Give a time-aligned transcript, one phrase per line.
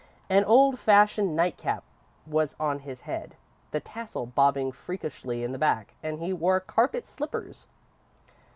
[0.31, 1.83] An old fashioned nightcap
[2.25, 3.35] was on his head,
[3.69, 7.67] the tassel bobbing freakishly in the back, and he wore carpet slippers.